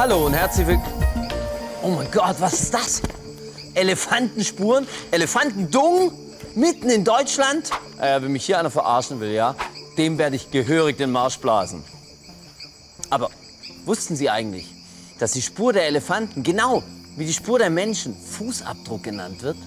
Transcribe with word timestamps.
Hallo 0.00 0.24
und 0.24 0.32
herzlich 0.32 0.66
willkommen. 0.66 1.04
Oh 1.82 1.88
mein 1.88 2.10
Gott, 2.10 2.36
was 2.38 2.54
ist 2.54 2.72
das? 2.72 3.02
Elefantenspuren? 3.74 4.86
Elefantendung? 5.10 6.12
Mitten 6.54 6.88
in 6.88 7.04
Deutschland? 7.04 7.70
Äh, 8.00 8.22
wenn 8.22 8.32
mich 8.32 8.46
hier 8.46 8.58
einer 8.58 8.70
verarschen 8.70 9.20
will, 9.20 9.32
ja, 9.32 9.54
dem 9.98 10.16
werde 10.16 10.36
ich 10.36 10.50
gehörig 10.50 10.96
den 10.96 11.10
Marsch 11.10 11.38
blasen. 11.38 11.84
Aber 13.10 13.28
wussten 13.84 14.16
Sie 14.16 14.30
eigentlich, 14.30 14.72
dass 15.18 15.32
die 15.32 15.42
Spur 15.42 15.74
der 15.74 15.86
Elefanten 15.86 16.42
genau 16.44 16.82
wie 17.18 17.26
die 17.26 17.34
Spur 17.34 17.58
der 17.58 17.68
Menschen 17.68 18.16
Fußabdruck 18.16 19.02
genannt 19.02 19.42
wird? 19.42 19.58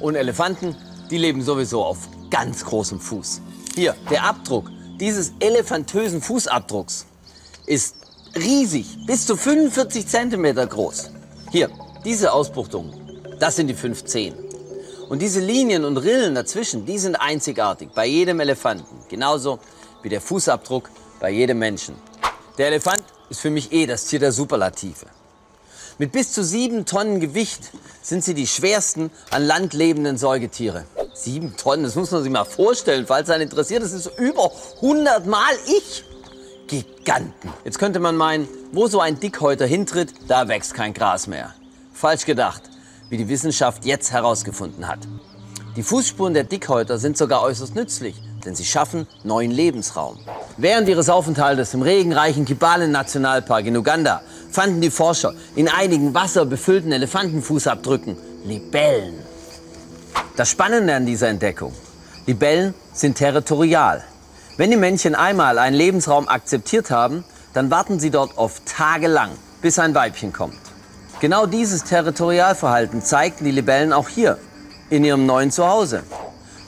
Und 0.00 0.14
Elefanten, 0.14 0.74
die 1.10 1.18
leben 1.18 1.42
sowieso 1.42 1.84
auf 1.84 1.98
ganz 2.30 2.64
großem 2.64 2.98
Fuß. 2.98 3.42
Hier, 3.74 3.94
der 4.08 4.24
Abdruck 4.24 4.70
dieses 4.98 5.32
elefantösen 5.38 6.22
Fußabdrucks 6.22 7.04
ist 7.66 7.99
riesig, 8.36 8.86
bis 9.06 9.26
zu 9.26 9.36
45 9.36 10.06
Zentimeter 10.06 10.66
groß. 10.66 11.10
Hier, 11.50 11.70
diese 12.04 12.32
Ausbuchtungen, 12.32 12.94
das 13.38 13.56
sind 13.56 13.68
die 13.68 13.74
15. 13.74 14.34
Und 15.08 15.20
diese 15.20 15.40
Linien 15.40 15.84
und 15.84 15.96
Rillen 15.96 16.34
dazwischen, 16.34 16.86
die 16.86 16.98
sind 16.98 17.16
einzigartig 17.16 17.90
bei 17.94 18.06
jedem 18.06 18.38
Elefanten. 18.40 19.04
Genauso 19.08 19.58
wie 20.02 20.08
der 20.08 20.20
Fußabdruck 20.20 20.88
bei 21.18 21.30
jedem 21.30 21.58
Menschen. 21.58 21.96
Der 22.58 22.68
Elefant 22.68 23.02
ist 23.28 23.40
für 23.40 23.50
mich 23.50 23.72
eh 23.72 23.86
das 23.86 24.04
Tier 24.04 24.20
der 24.20 24.32
Superlative. 24.32 25.06
Mit 25.98 26.12
bis 26.12 26.32
zu 26.32 26.44
sieben 26.44 26.86
Tonnen 26.86 27.20
Gewicht 27.20 27.72
sind 28.00 28.24
sie 28.24 28.34
die 28.34 28.46
schwersten 28.46 29.10
an 29.30 29.44
Land 29.44 29.74
lebenden 29.74 30.16
Säugetiere. 30.16 30.84
Sieben 31.12 31.56
Tonnen, 31.56 31.82
das 31.82 31.96
muss 31.96 32.10
man 32.10 32.22
sich 32.22 32.32
mal 32.32 32.44
vorstellen, 32.44 33.06
falls 33.06 33.28
einen 33.28 33.42
interessiert. 33.42 33.82
Das 33.82 33.92
ist 33.92 34.10
über 34.18 34.50
100 34.76 35.26
Mal 35.26 35.54
ich. 35.66 36.04
Giganten. 36.70 37.52
Jetzt 37.64 37.80
könnte 37.80 37.98
man 37.98 38.16
meinen, 38.16 38.46
wo 38.70 38.86
so 38.86 39.00
ein 39.00 39.18
Dickhäuter 39.18 39.66
hintritt, 39.66 40.14
da 40.28 40.46
wächst 40.46 40.72
kein 40.72 40.94
Gras 40.94 41.26
mehr. 41.26 41.52
Falsch 41.92 42.24
gedacht, 42.24 42.62
wie 43.08 43.16
die 43.16 43.28
Wissenschaft 43.28 43.84
jetzt 43.84 44.12
herausgefunden 44.12 44.86
hat. 44.86 45.00
Die 45.74 45.82
Fußspuren 45.82 46.32
der 46.32 46.44
Dickhäuter 46.44 46.98
sind 46.98 47.18
sogar 47.18 47.42
äußerst 47.42 47.74
nützlich, 47.74 48.22
denn 48.44 48.54
sie 48.54 48.64
schaffen 48.64 49.08
neuen 49.24 49.50
Lebensraum. 49.50 50.16
Während 50.58 50.88
ihres 50.88 51.08
Aufenthaltes 51.08 51.74
im 51.74 51.82
regenreichen 51.82 52.44
Kibale-Nationalpark 52.44 53.66
in 53.66 53.76
Uganda 53.76 54.22
fanden 54.52 54.80
die 54.80 54.90
Forscher 54.90 55.34
in 55.56 55.68
einigen 55.68 56.14
wasserbefüllten 56.14 56.92
Elefantenfußabdrücken 56.92 58.16
Libellen. 58.44 59.18
Das 60.36 60.50
Spannende 60.50 60.94
an 60.94 61.04
dieser 61.04 61.28
Entdeckung, 61.28 61.72
Libellen 62.26 62.74
sind 62.92 63.16
territorial. 63.16 64.04
Wenn 64.60 64.70
die 64.70 64.76
Männchen 64.76 65.14
einmal 65.14 65.58
einen 65.58 65.74
Lebensraum 65.74 66.28
akzeptiert 66.28 66.90
haben, 66.90 67.24
dann 67.54 67.70
warten 67.70 67.98
sie 67.98 68.10
dort 68.10 68.36
oft 68.36 68.66
tagelang, 68.66 69.30
bis 69.62 69.78
ein 69.78 69.94
Weibchen 69.94 70.34
kommt. 70.34 70.58
Genau 71.18 71.46
dieses 71.46 71.84
Territorialverhalten 71.84 73.00
zeigten 73.00 73.46
die 73.46 73.52
Libellen 73.52 73.94
auch 73.94 74.10
hier, 74.10 74.36
in 74.90 75.02
ihrem 75.02 75.24
neuen 75.24 75.50
Zuhause. 75.50 76.02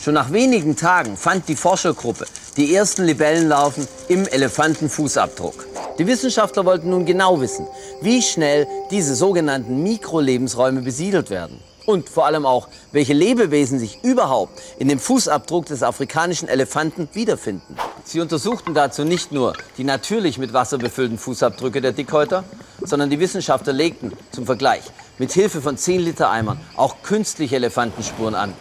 Schon 0.01 0.15
nach 0.15 0.33
wenigen 0.33 0.75
Tagen 0.75 1.19
fand 1.19 1.51
die 1.51 1.55
Forschergruppe 1.55 2.25
die 2.57 2.75
ersten 2.75 3.05
Libellenlarven 3.05 3.87
im 4.09 4.27
Elefantenfußabdruck. 4.27 5.67
Die 5.99 6.07
Wissenschaftler 6.07 6.65
wollten 6.65 6.89
nun 6.89 7.05
genau 7.05 7.43
wissen, 7.43 7.67
wie 8.01 8.23
schnell 8.23 8.67
diese 8.91 9.15
sogenannten 9.15 9.83
Mikrolebensräume 9.83 10.81
besiedelt 10.81 11.29
werden. 11.29 11.61
Und 11.85 12.09
vor 12.09 12.27
allem 12.27 12.47
auch, 12.47 12.69
welche 12.93 13.13
Lebewesen 13.13 13.79
sich 13.79 13.99
überhaupt 14.03 14.61
in 14.79 14.89
dem 14.89 14.99
Fußabdruck 14.99 15.67
des 15.67 15.83
afrikanischen 15.83 16.49
Elefanten 16.49 17.09
wiederfinden. 17.13 17.77
Sie 18.05 18.21
untersuchten 18.21 18.75
dazu 18.75 19.05
nicht 19.05 19.33
nur 19.33 19.55
die 19.79 19.85
natürlich 19.85 20.39
mit 20.39 20.53
Wasser 20.53 20.79
befüllten 20.79 21.19
Fußabdrücke 21.19 21.81
der 21.81 21.93
Dickhäuter, 21.93 22.45
sondern 22.81 23.11
die 23.11 23.21
Wissenschaftler 23.21 23.73
legten 23.73 24.13
zum 24.33 24.47
Vergleich 24.47 24.83
mit 25.19 25.33
Hilfe 25.33 25.61
von 25.61 25.77
10 25.77 26.01
Liter 26.01 26.31
Eimern 26.31 26.61
auch 26.77 27.03
künstliche 27.03 27.57
Elefantenspuren 27.57 28.35
an. 28.35 28.55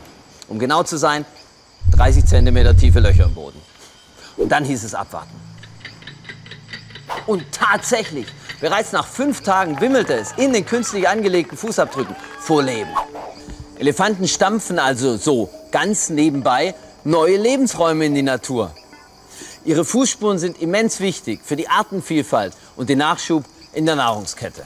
Um 0.48 0.60
genau 0.60 0.84
zu 0.84 0.98
sein, 0.98 1.26
30 1.92 2.26
Zentimeter 2.26 2.76
tiefe 2.76 3.00
Löcher 3.00 3.26
im 3.26 3.34
Boden. 3.34 3.60
Und 4.38 4.52
dann 4.52 4.66
hieß 4.66 4.84
es 4.84 4.94
abwarten. 4.96 5.32
Und 7.28 7.44
tatsächlich, 7.52 8.28
bereits 8.60 8.92
nach 8.92 9.08
fünf 9.08 9.42
Tagen 9.42 9.80
wimmelte 9.82 10.14
es 10.14 10.32
in 10.34 10.54
den 10.54 10.66
künstlich 10.66 11.08
angelegten 11.08 11.58
Fußabdrücken 11.58 12.16
vor 12.40 12.64
Leben. 12.64 12.90
Elefanten 13.82 14.28
stampfen 14.28 14.78
also 14.78 15.18
so 15.18 15.50
ganz 15.72 16.12
nebenbei 16.12 16.76
neue 17.04 17.36
Lebensräume 17.38 18.06
in 18.06 18.14
die 18.14 18.22
Natur. 18.22 18.76
Ihre 19.66 19.86
Fußspuren 19.86 20.38
sind 20.38 20.62
immens 20.62 21.00
wichtig 21.00 21.42
für 21.44 21.56
die 21.56 21.68
Artenvielfalt 21.68 22.54
und 22.76 22.90
den 22.90 23.00
Nachschub 23.00 23.44
in 23.74 23.88
der 23.88 23.96
Nahrungskette. 23.96 24.64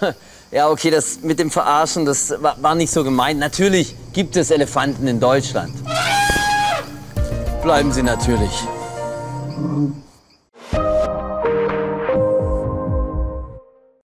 Ja, 0.52 0.68
okay, 0.68 0.90
das 0.90 1.20
mit 1.20 1.38
dem 1.38 1.48
Verarschen, 1.48 2.04
das 2.04 2.34
war 2.40 2.74
nicht 2.74 2.90
so 2.90 3.04
gemeint. 3.04 3.38
Natürlich 3.38 3.94
gibt 4.12 4.34
es 4.34 4.50
Elefanten 4.50 5.06
in 5.06 5.20
Deutschland. 5.20 5.72
Bleiben 7.62 7.92
Sie 7.92 8.02
natürlich. 8.02 8.50